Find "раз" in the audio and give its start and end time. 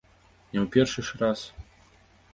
1.23-1.39